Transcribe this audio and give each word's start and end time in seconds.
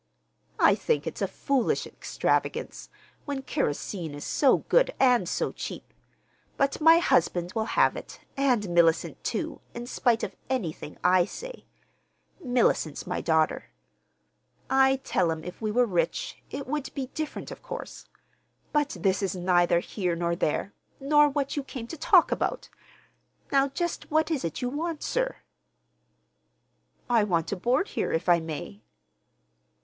"I 0.59 0.73
think 0.73 1.05
it's 1.05 1.21
a 1.21 1.27
foolish 1.27 1.85
extravagance, 1.85 2.89
when 3.25 3.43
kerosene 3.43 4.15
is 4.15 4.25
so 4.25 4.57
good 4.67 4.95
and 4.99 5.29
so 5.29 5.51
cheap; 5.51 5.93
but 6.57 6.81
my 6.81 6.97
husband 6.97 7.53
will 7.53 7.65
have 7.77 7.95
it, 7.95 8.19
and 8.35 8.67
Mellicent, 8.69 9.23
too, 9.23 9.61
in 9.75 9.85
spite 9.85 10.23
of 10.23 10.35
anything 10.49 10.97
I 11.03 11.25
say—Mellicent's 11.25 13.05
my 13.05 13.21
daughter. 13.21 13.65
I 14.71 14.95
tell 15.03 15.31
'em 15.31 15.43
if 15.43 15.61
we 15.61 15.69
were 15.69 15.85
rich, 15.85 16.41
it 16.49 16.65
would 16.65 16.91
be 16.95 17.05
different, 17.13 17.51
of 17.51 17.61
course. 17.61 18.07
But 18.73 18.97
this 19.01 19.21
is 19.21 19.35
neither 19.35 19.81
here 19.81 20.15
nor 20.15 20.35
there, 20.35 20.73
nor 20.99 21.29
what 21.29 21.55
you 21.55 21.63
came 21.63 21.85
to 21.85 21.95
talk 21.97 22.31
about! 22.31 22.69
Now 23.51 23.67
just 23.67 24.09
what 24.09 24.31
is 24.31 24.43
it 24.43 24.53
that 24.53 24.61
you 24.63 24.69
want, 24.69 25.03
sir?" 25.03 25.35
"I 27.07 27.23
want 27.23 27.47
to 27.49 27.55
board 27.55 27.89
here, 27.89 28.11
if 28.11 28.27
I 28.27 28.39
may." 28.39 28.81